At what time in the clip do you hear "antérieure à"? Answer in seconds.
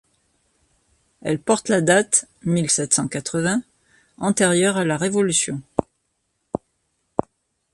4.17-4.83